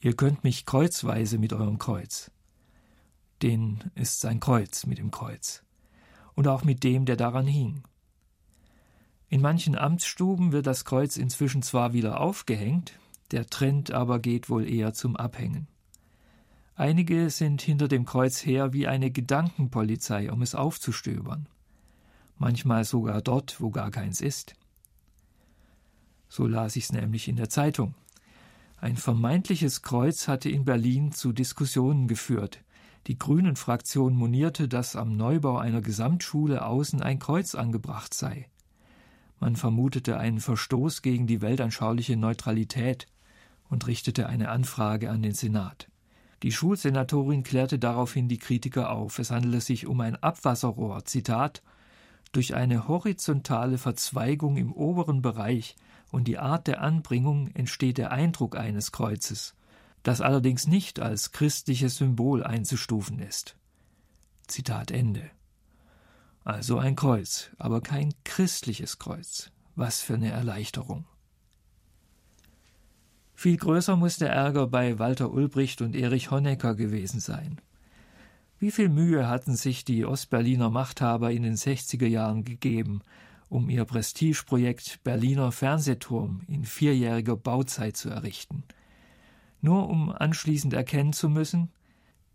[0.00, 2.30] Ihr könnt mich kreuzweise mit eurem Kreuz.
[3.42, 5.64] Den ist sein Kreuz mit dem Kreuz.
[6.34, 7.82] Und auch mit dem, der daran hing.
[9.28, 12.92] In manchen Amtsstuben wird das Kreuz inzwischen zwar wieder aufgehängt,
[13.32, 15.66] der Trend aber geht wohl eher zum Abhängen.
[16.76, 21.48] Einige sind hinter dem Kreuz her wie eine Gedankenpolizei, um es aufzustöbern.
[22.36, 24.54] Manchmal sogar dort, wo gar keins ist.
[26.34, 27.94] So las ich's nämlich in der Zeitung.
[28.80, 32.58] Ein vermeintliches Kreuz hatte in Berlin zu Diskussionen geführt.
[33.06, 38.48] Die Grünen-Fraktion monierte, dass am Neubau einer Gesamtschule außen ein Kreuz angebracht sei.
[39.38, 43.06] Man vermutete einen Verstoß gegen die weltanschauliche Neutralität
[43.68, 45.88] und richtete eine Anfrage an den Senat.
[46.42, 49.20] Die Schulsenatorin klärte daraufhin die Kritiker auf.
[49.20, 51.62] Es handele sich um ein Abwasserrohr, Zitat,
[52.32, 55.76] durch eine horizontale Verzweigung im oberen Bereich
[56.14, 59.54] und die Art der Anbringung entsteht der Eindruck eines Kreuzes,
[60.02, 63.56] das allerdings nicht als christliches Symbol einzustufen ist.
[64.46, 65.30] Zitat Ende.
[66.44, 69.50] Also ein Kreuz, aber kein christliches Kreuz.
[69.76, 71.04] Was für eine Erleichterung.
[73.34, 77.60] Viel größer muss der Ärger bei Walter Ulbricht und Erich Honecker gewesen sein.
[78.60, 83.02] Wie viel Mühe hatten sich die Ostberliner Machthaber in den 60er Jahren gegeben,
[83.54, 88.64] um ihr Prestigeprojekt Berliner Fernsehturm in vierjähriger Bauzeit zu errichten.
[89.60, 91.70] Nur um anschließend erkennen zu müssen,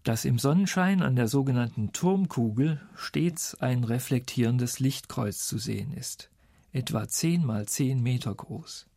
[0.03, 6.29] dass im Sonnenschein an der sogenannten Turmkugel stets ein reflektierendes Lichtkreuz zu sehen ist,
[6.71, 8.87] etwa zehn mal zehn Meter groß.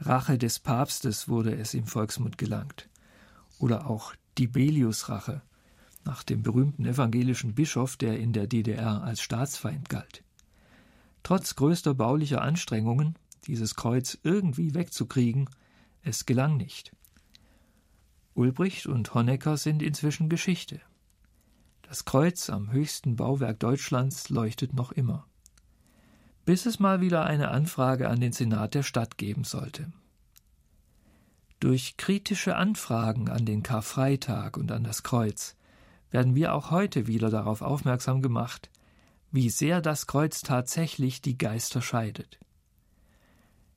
[0.00, 2.88] Rache des Papstes wurde es im Volksmund gelangt.
[3.60, 5.42] Oder auch Dibelius-Rache,
[6.04, 10.24] nach dem berühmten evangelischen Bischof, der in der DDR als Staatsfeind galt.
[11.22, 15.48] Trotz größter baulicher Anstrengungen, dieses Kreuz irgendwie wegzukriegen,
[16.02, 16.92] es gelang nicht.
[18.34, 20.80] Ulbricht und Honecker sind inzwischen Geschichte.
[21.82, 25.28] Das Kreuz am höchsten Bauwerk Deutschlands leuchtet noch immer
[26.48, 29.92] bis es mal wieder eine Anfrage an den Senat der Stadt geben sollte.
[31.60, 35.56] Durch kritische Anfragen an den Karfreitag und an das Kreuz
[36.10, 38.70] werden wir auch heute wieder darauf aufmerksam gemacht,
[39.30, 42.38] wie sehr das Kreuz tatsächlich die Geister scheidet.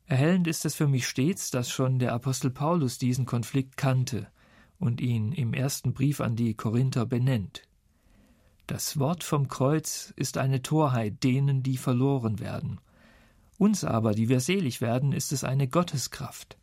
[0.05, 4.27] Erhellend ist es für mich stets, dass schon der Apostel Paulus diesen Konflikt kannte
[4.77, 7.63] und ihn im ersten Brief an die Korinther benennt.
[8.67, 12.79] Das Wort vom Kreuz ist eine Torheit denen, die verloren werden.
[13.57, 16.57] Uns aber, die wir selig werden, ist es eine Gotteskraft.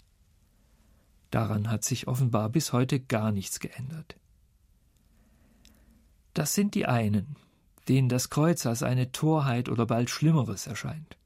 [1.30, 4.18] Daran hat sich offenbar bis heute gar nichts geändert.
[6.34, 7.36] Das sind die einen,
[7.88, 11.16] denen das Kreuz als eine Torheit oder bald Schlimmeres erscheint.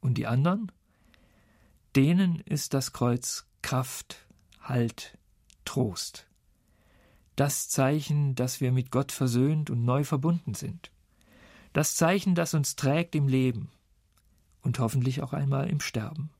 [0.00, 0.72] Und die anderen?
[1.94, 4.26] Denen ist das Kreuz Kraft,
[4.60, 5.18] Halt,
[5.64, 6.26] Trost
[7.36, 10.90] das Zeichen, dass wir mit Gott versöhnt und neu verbunden sind.
[11.72, 13.70] Das Zeichen, das uns trägt im Leben
[14.62, 16.30] und hoffentlich auch einmal im Sterben.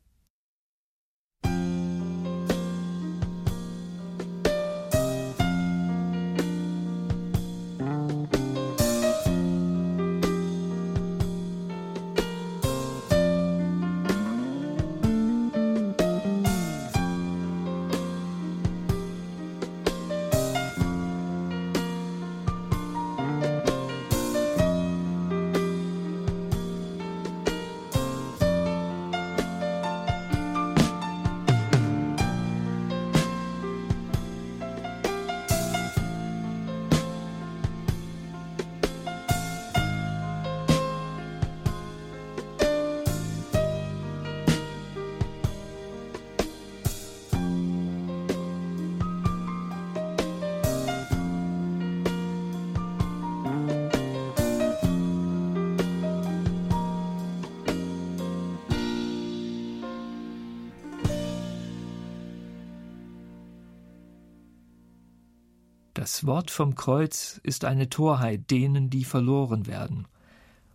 [66.27, 70.07] Wort vom Kreuz ist eine Torheit denen, die verloren werden.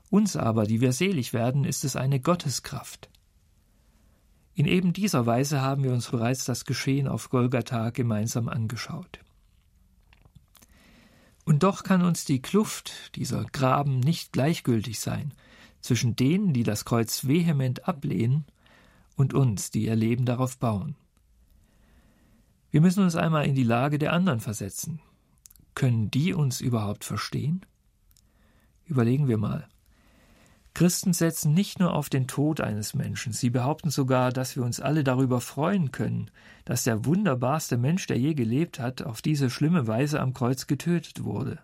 [0.10, 3.10] Uns aber, die wir selig werden, ist es eine Gotteskraft.
[4.54, 9.20] In eben dieser Weise haben wir uns bereits das Geschehen auf Golgatha gemeinsam angeschaut.
[11.46, 15.34] Und doch kann uns die Kluft, dieser Graben, nicht gleichgültig sein
[15.82, 18.46] zwischen denen, die das Kreuz vehement ablehnen,
[19.16, 20.96] und uns, die ihr Leben darauf bauen.
[22.70, 25.00] Wir müssen uns einmal in die Lage der anderen versetzen.
[25.78, 27.64] Können die uns überhaupt verstehen?
[28.86, 29.68] Überlegen wir mal.
[30.74, 34.80] Christen setzen nicht nur auf den Tod eines Menschen, sie behaupten sogar, dass wir uns
[34.80, 36.32] alle darüber freuen können,
[36.66, 41.24] dass der wunderbarste Mensch, der je gelebt hat, auf diese schlimme Weise am Kreuz getötet
[41.24, 41.60] wurde.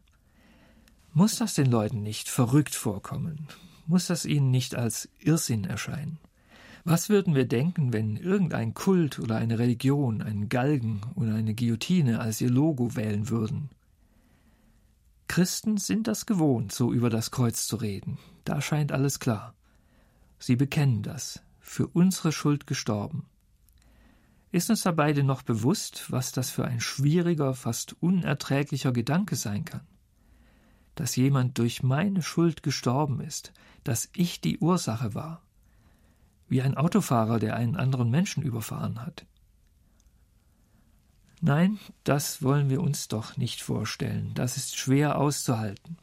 [1.13, 3.47] Muss das den Leuten nicht verrückt vorkommen?
[3.87, 6.19] Muss das ihnen nicht als Irrsinn erscheinen?
[6.83, 12.19] Was würden wir denken, wenn irgendein Kult oder eine Religion einen Galgen oder eine Guillotine
[12.19, 13.71] als ihr Logo wählen würden?
[15.33, 18.19] Christen sind das gewohnt, so über das Kreuz zu reden.
[18.43, 19.55] Da scheint alles klar.
[20.37, 23.25] Sie bekennen das, für unsere Schuld gestorben.
[24.51, 29.65] Ist uns dabei denn noch bewusst, was das für ein schwieriger, fast unerträglicher Gedanke sein
[29.65, 29.81] kann?
[30.93, 35.41] Dass jemand durch meine Schuld gestorben ist, dass ich die Ursache war,
[36.47, 39.25] wie ein Autofahrer, der einen anderen Menschen überfahren hat.
[41.45, 45.97] Nein, das wollen wir uns doch nicht vorstellen, das ist schwer auszuhalten.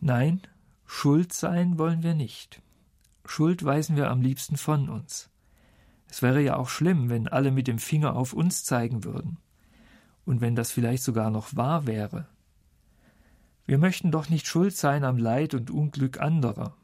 [0.00, 0.40] Nein,
[0.86, 2.62] Schuld sein wollen wir nicht.
[3.26, 5.28] Schuld weisen wir am liebsten von uns.
[6.08, 9.36] Es wäre ja auch schlimm, wenn alle mit dem Finger auf uns zeigen würden.
[10.24, 12.26] Und wenn das vielleicht sogar noch wahr wäre.
[13.66, 16.74] Wir möchten doch nicht schuld sein am Leid und Unglück anderer.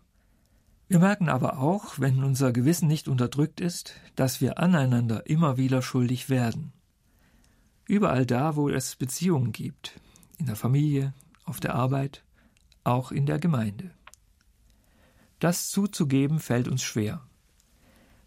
[0.89, 5.81] Wir merken aber auch, wenn unser Gewissen nicht unterdrückt ist, dass wir aneinander immer wieder
[5.81, 6.75] schuldig werden.
[7.91, 9.99] Überall da, wo es Beziehungen gibt,
[10.39, 11.13] in der Familie,
[11.45, 12.23] auf der Arbeit,
[12.85, 13.91] auch in der Gemeinde.
[15.41, 17.27] Das zuzugeben fällt uns schwer.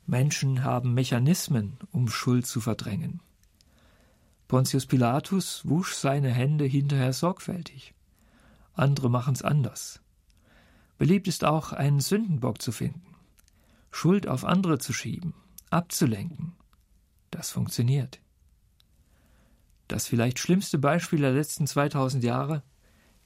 [0.06, 3.22] Menschen haben Mechanismen, um Schuld zu verdrängen.
[4.50, 7.94] Pontius Pilatus wusch seine Hände hinterher sorgfältig.
[8.74, 10.02] Andere machen's anders.
[10.98, 13.16] Beliebt ist auch, einen Sündenbock zu finden,
[13.92, 15.34] Schuld auf andere zu schieben,
[15.70, 16.52] abzulenken.
[17.32, 18.20] Das funktioniert.
[19.88, 22.64] Das vielleicht schlimmste Beispiel der letzten 2000 Jahre?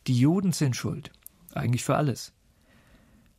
[0.08, 1.12] Die Juden sind schuld.
[1.54, 2.34] Eigentlich für alles.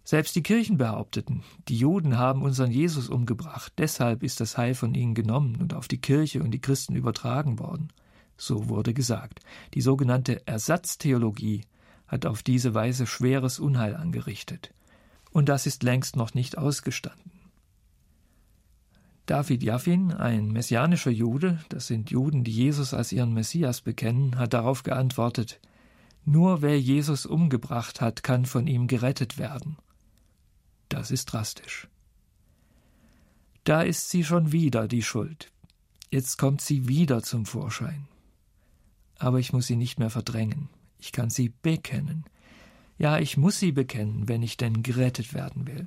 [0.04, 4.94] Selbst die Kirchen behaupteten, die Juden haben unseren Jesus umgebracht, deshalb ist das Heil von
[4.94, 7.88] ihnen genommen und auf die Kirche und die Christen übertragen worden.
[8.38, 9.40] So wurde gesagt.
[9.74, 11.62] Die sogenannte Ersatztheologie
[12.07, 14.72] hat auf diese Weise schweres Unheil angerichtet.
[15.31, 17.38] Und das ist längst noch nicht ausgestanden.
[19.28, 24.54] David Jaffin, ein messianischer Jude, das sind Juden, die Jesus als ihren Messias bekennen, hat
[24.54, 25.60] darauf geantwortet
[26.24, 29.76] Nur wer Jesus umgebracht hat, kann von ihm gerettet werden.
[30.88, 31.88] Das ist drastisch.
[33.64, 35.52] Da ist sie schon wieder die Schuld.
[36.10, 38.08] Jetzt kommt sie wieder zum Vorschein.
[39.18, 40.70] Aber ich muss sie nicht mehr verdrängen.
[40.98, 42.24] Ich kann sie bekennen.
[42.96, 45.86] Ja, ich muss sie bekennen, wenn ich denn gerettet werden will.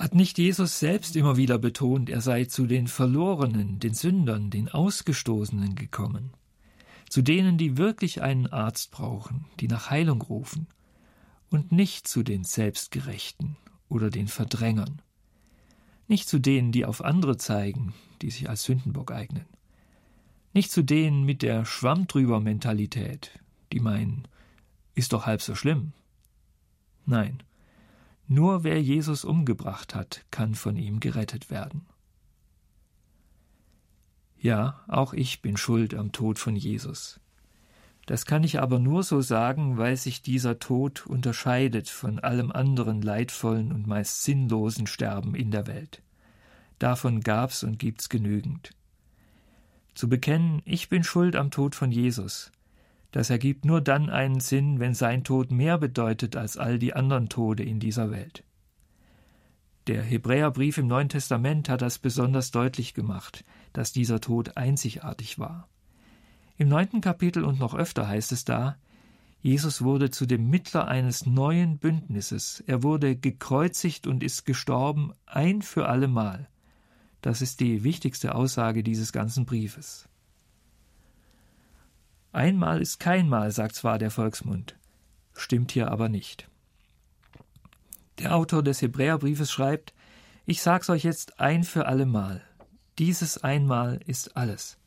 [0.00, 4.70] Hat nicht Jesus selbst immer wieder betont, er sei zu den Verlorenen, den Sündern, den
[4.70, 6.30] Ausgestoßenen gekommen?
[7.10, 10.68] Zu denen, die wirklich einen Arzt brauchen, die nach Heilung rufen,
[11.50, 13.56] und nicht zu den Selbstgerechten
[13.90, 15.02] oder den Verdrängern.
[16.08, 19.44] Nicht zu denen, die auf andere zeigen, die sich als Sündenbock eignen.
[20.54, 23.38] Nicht zu denen mit der Schwammdrüber-Mentalität,
[23.70, 24.26] die meinen,
[24.94, 25.92] ist doch halb so schlimm.
[27.04, 27.42] Nein,
[28.30, 31.84] nur wer Jesus umgebracht hat, kann von ihm gerettet werden.
[34.38, 37.18] Ja, auch ich bin schuld am Tod von Jesus.
[38.06, 43.02] Das kann ich aber nur so sagen, weil sich dieser Tod unterscheidet von allem anderen
[43.02, 46.00] leidvollen und meist sinnlosen Sterben in der Welt.
[46.78, 48.70] Davon gab's und gibt's genügend.
[49.94, 52.52] Zu bekennen, ich bin schuld am Tod von Jesus,
[53.12, 57.28] das ergibt nur dann einen Sinn, wenn sein Tod mehr bedeutet als all die anderen
[57.28, 58.44] Tode in dieser Welt.
[59.86, 65.68] Der Hebräerbrief im Neuen Testament hat das besonders deutlich gemacht, dass dieser Tod einzigartig war.
[66.58, 68.76] Im neunten Kapitel und noch öfter heißt es da,
[69.40, 72.62] Jesus wurde zu dem Mittler eines neuen Bündnisses.
[72.66, 76.50] Er wurde gekreuzigt und ist gestorben ein für allemal.
[77.22, 80.09] Das ist die wichtigste Aussage dieses ganzen Briefes.
[82.32, 84.76] Einmal ist kein Mal, sagt zwar der Volksmund,
[85.34, 86.48] stimmt hier aber nicht.
[88.18, 89.94] Der Autor des Hebräerbriefes schreibt,
[90.46, 92.42] ich sag's euch jetzt ein für allemal.
[92.98, 94.78] Dieses einmal ist alles.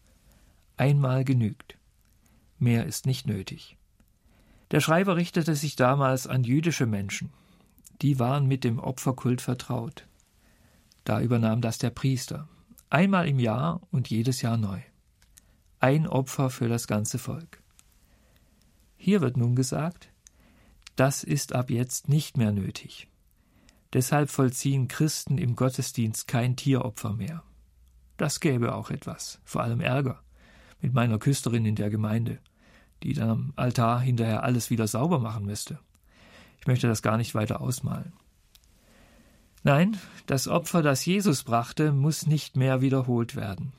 [0.78, 1.78] Einmal genügt.
[2.60, 3.78] Mehr ist nicht nötig.
[4.72, 7.32] Der Schreiber richtete sich damals an jüdische Menschen.
[8.02, 10.08] Die waren mit dem Opferkult vertraut.
[11.04, 12.48] Da übernahm das der Priester.
[12.89, 14.80] Einmal im Jahr und jedes Jahr neu.
[15.84, 17.61] Ein Opfer für das ganze Volk.
[18.95, 20.07] Hier wird nun gesagt,
[20.95, 23.09] das ist ab jetzt nicht mehr nötig.
[23.91, 27.43] Deshalb vollziehen Christen im Gottesdienst kein Tieropfer mehr.
[28.15, 30.23] Das gäbe auch etwas, vor allem Ärger,
[30.79, 32.39] mit meiner Küsterin in der Gemeinde,
[33.03, 35.79] die dann am Altar hinterher alles wieder sauber machen müsste.
[36.61, 38.13] Ich möchte das gar nicht weiter ausmalen.
[39.63, 43.73] Nein, das Opfer, das Jesus brachte, muss nicht mehr wiederholt werden.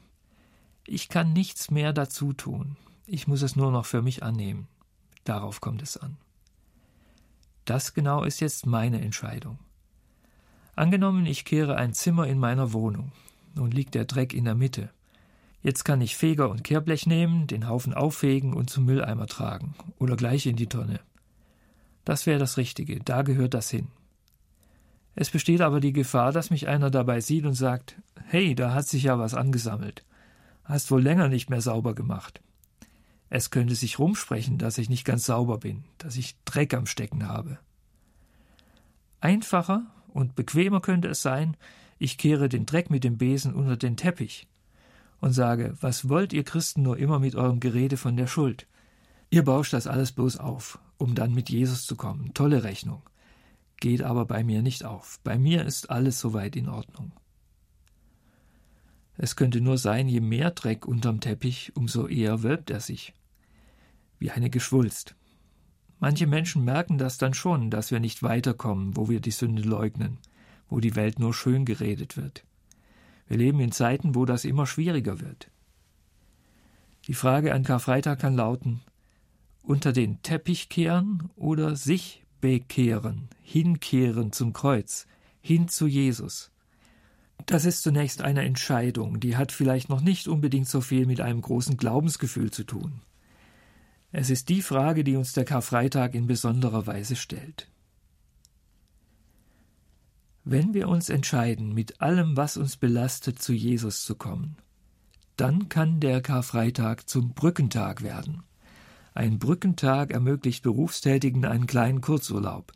[0.87, 2.77] Ich kann nichts mehr dazu tun.
[3.07, 4.69] Ich muss es nur noch für mich annehmen.
[5.25, 6.17] Darauf kommt es an.
[7.65, 9.59] Das genau ist jetzt meine Entscheidung.
[10.77, 13.13] Angenommen, ich kehre ein Zimmer in meiner Wohnung.
[13.55, 14.91] Nun liegt der Dreck in der Mitte.
[15.63, 20.17] Jetzt kann ich Feger und Kehrblech nehmen, den Haufen auffegen und zum Mülleimer tragen oder
[20.17, 21.01] gleich in die Tonne.
[22.05, 23.89] Das wäre das Richtige, da gehört das hin.
[25.15, 28.87] Es besteht aber die Gefahr, dass mich einer dabei sieht und sagt, hey, da hat
[28.87, 30.05] sich ja was angesammelt.
[30.65, 32.43] Hast wohl länger nicht mehr sauber gemacht.
[33.31, 37.29] Es könnte sich rumsprechen, dass ich nicht ganz sauber bin, dass ich Dreck am Stecken
[37.29, 37.59] habe.
[39.21, 41.57] Einfacher und bequemer könnte es sein,
[41.99, 44.49] ich kehre den Dreck mit dem Besen unter den Teppich
[45.21, 48.67] und sage, was wollt ihr Christen nur immer mit eurem Gerede von der Schuld?
[49.31, 52.35] Ihr bauscht das alles bloß auf, um dann mit Jesus zu kommen.
[52.35, 53.03] Tolle Rechnung.
[53.81, 55.19] Geht aber bei mir nicht auf.
[55.25, 57.13] Bei mir ist alles soweit in Ordnung.
[59.17, 63.15] Es könnte nur sein, je mehr Dreck unterm Teppich, umso eher wölbt er sich.
[64.19, 65.15] Wie eine Geschwulst.
[66.01, 70.19] Manche Menschen merken das dann schon, dass wir nicht weiterkommen, wo wir die Sünde leugnen,
[70.69, 72.45] wo die Welt nur schön geredet wird.
[73.27, 75.51] Wir leben in Zeiten, wo das immer schwieriger wird.
[77.07, 78.83] Die Frage an Karfreitag kann lauten:
[79.63, 85.07] unter den Teppich kehren oder sich bekehren, hinkehren zum Kreuz,
[85.41, 86.51] hin zu Jesus.
[87.47, 91.43] Das ist zunächst eine Entscheidung, die hat vielleicht noch nicht unbedingt so viel mit einem
[91.43, 93.03] großen Glaubensgefühl zu tun.
[94.13, 97.69] Es ist die Frage, die uns der Karfreitag in besonderer Weise stellt.
[100.45, 104.57] Wenn wir uns entscheiden, mit allem, was uns belastet, zu Jesus zu kommen,
[105.37, 108.43] dann kann der Karfreitag zum Brückentag werden.
[109.15, 112.73] Ein Brückentag ermöglicht Berufstätigen einen kleinen Kurzurlaub.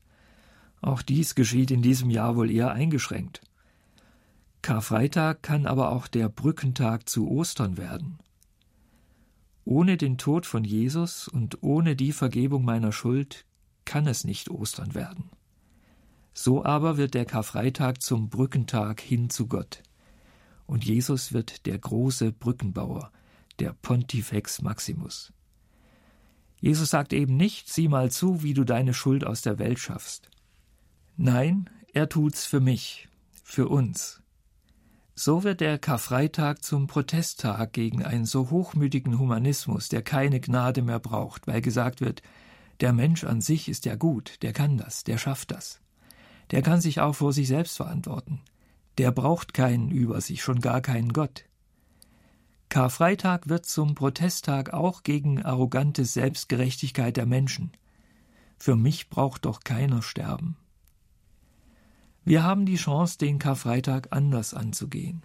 [0.80, 3.42] Auch dies geschieht in diesem Jahr wohl eher eingeschränkt.
[4.68, 8.18] Karfreitag kann aber auch der Brückentag zu Ostern werden.
[9.64, 13.46] Ohne den Tod von Jesus und ohne die Vergebung meiner Schuld
[13.86, 15.30] kann es nicht Ostern werden.
[16.34, 19.82] So aber wird der Karfreitag zum Brückentag hin zu Gott.
[20.66, 23.10] Und Jesus wird der große Brückenbauer,
[23.60, 25.32] der Pontifex Maximus.
[26.60, 30.28] Jesus sagt eben nicht, sieh mal zu, wie du deine Schuld aus der Welt schaffst.
[31.16, 33.08] Nein, er tut's für mich,
[33.42, 34.20] für uns.
[35.20, 41.00] So wird der Karfreitag zum Protesttag gegen einen so hochmütigen Humanismus, der keine Gnade mehr
[41.00, 42.22] braucht, weil gesagt wird,
[42.78, 45.80] der Mensch an sich ist ja gut, der kann das, der schafft das.
[46.52, 48.42] Der kann sich auch vor sich selbst verantworten.
[48.96, 51.46] Der braucht keinen über sich, schon gar keinen Gott.
[52.68, 57.72] Karfreitag wird zum Protesttag auch gegen arrogante Selbstgerechtigkeit der Menschen.
[58.56, 60.56] Für mich braucht doch keiner sterben.
[62.28, 65.22] Wir haben die Chance, den Karfreitag anders anzugehen.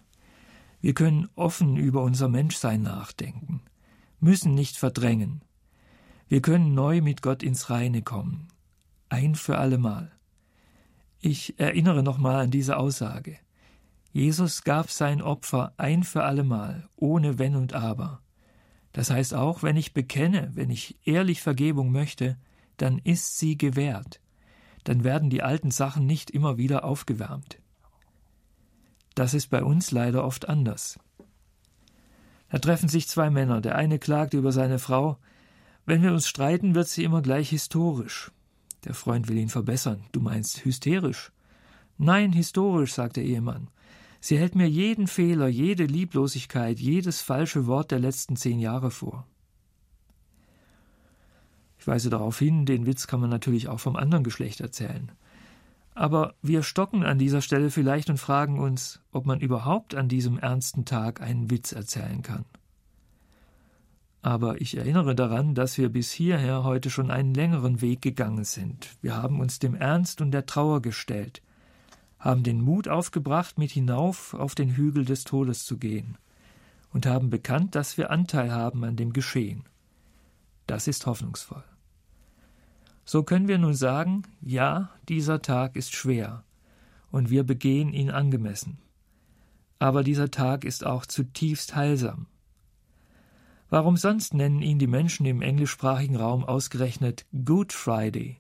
[0.80, 3.62] Wir können offen über unser Menschsein nachdenken,
[4.22, 5.42] müssen nicht verdrängen.
[6.30, 8.48] Wir können neu mit Gott ins Reine kommen,
[9.10, 10.14] ein für allemal.
[11.20, 13.38] Ich erinnere nochmal an diese Aussage.
[14.14, 18.22] Jesus gab sein Opfer ein für allemal, ohne Wenn und Aber.
[18.94, 22.38] Das heißt auch, wenn ich bekenne, wenn ich ehrlich Vergebung möchte,
[22.78, 24.22] dann ist sie gewährt
[24.84, 27.60] dann werden die alten Sachen nicht immer wieder aufgewärmt.
[29.16, 31.00] Das ist bei uns leider oft anders.
[32.50, 35.18] Da treffen sich zwei Männer, der eine klagt über seine Frau,
[35.86, 38.32] wenn wir uns streiten, wird sie immer gleich historisch.
[38.86, 40.04] Der Freund will ihn verbessern.
[40.12, 41.32] Du meinst hysterisch?
[41.98, 43.70] Nein, historisch, sagt der Ehemann.
[44.22, 49.28] Sie hält mir jeden Fehler, jede Lieblosigkeit, jedes falsche Wort der letzten zehn Jahre vor.
[51.84, 55.12] Ich weise darauf hin, den Witz kann man natürlich auch vom anderen Geschlecht erzählen.
[55.94, 60.40] Aber wir stocken an dieser Stelle vielleicht und fragen uns, ob man überhaupt an diesem
[60.40, 62.46] ernsten Tag einen Witz erzählen kann.
[64.22, 68.88] Aber ich erinnere daran, dass wir bis hierher heute schon einen längeren Weg gegangen sind.
[69.02, 71.42] Wir haben uns dem Ernst und der Trauer gestellt,
[72.18, 76.18] haben den Mut aufgebracht, mit hinauf auf den Hügel des Todes zu gehen,
[76.94, 79.66] und haben bekannt, dass wir Anteil haben an dem Geschehen.
[80.66, 81.66] Das ist hoffnungsvoll.
[83.06, 86.44] So können wir nun sagen, ja, dieser Tag ist schwer,
[87.12, 88.78] und wir begehen ihn angemessen.
[89.80, 92.28] Aber dieser Tag ist auch zutiefst heilsam.
[93.70, 98.40] Warum sonst nennen ihn die Menschen im englischsprachigen Raum ausgerechnet Good Friday,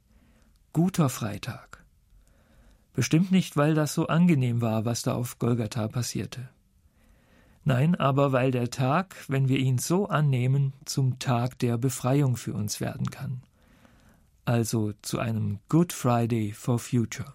[0.72, 1.84] guter Freitag?
[2.94, 6.50] Bestimmt nicht, weil das so angenehm war, was da auf Golgatha passierte.
[7.66, 12.54] Nein, aber weil der Tag, wenn wir ihn so annehmen, zum Tag der Befreiung für
[12.54, 13.42] uns werden kann.
[14.46, 17.34] Also zu einem Good Friday for Future.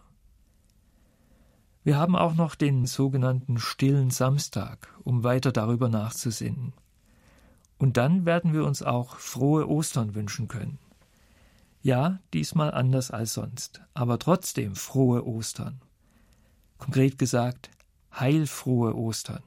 [1.82, 6.74] Wir haben auch noch den sogenannten stillen Samstag, um weiter darüber nachzusinnen.
[7.78, 10.78] Und dann werden wir uns auch frohe Ostern wünschen können.
[11.80, 15.80] Ja, diesmal anders als sonst, aber trotzdem frohe Ostern.
[16.76, 17.70] Konkret gesagt,
[18.12, 19.42] heilfrohe Ostern.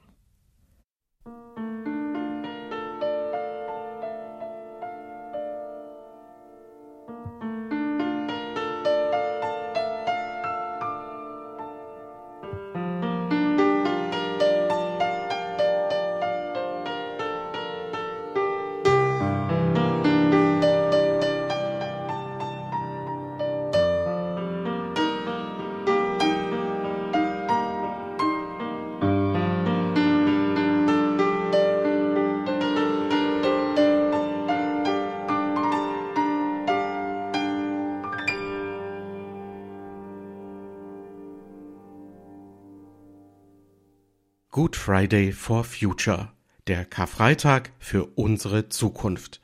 [44.72, 46.30] Good Friday for Future,
[46.66, 49.42] der Karfreitag für unsere Zukunft.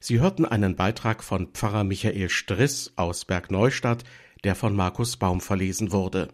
[0.00, 4.04] Sie hörten einen Beitrag von Pfarrer Michael Striss aus Bergneustadt,
[4.44, 6.28] der von Markus Baum verlesen wurde.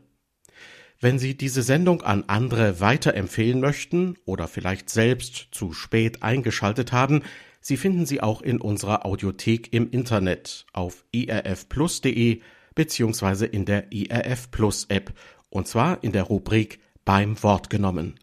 [1.00, 7.22] Wenn Sie diese Sendung an andere weiterempfehlen möchten oder vielleicht selbst zu spät eingeschaltet haben,
[7.60, 12.40] Sie finden sie auch in unserer Audiothek im Internet auf irfplus.de
[12.76, 15.12] beziehungsweise in der IRF Plus App
[15.50, 18.18] und zwar in der Rubrik beim Wort genommen.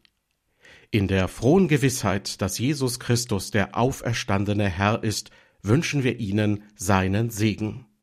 [0.92, 5.30] In der frohen Gewissheit, dass Jesus Christus der auferstandene Herr ist,
[5.62, 7.86] wünschen wir Ihnen seinen Segen.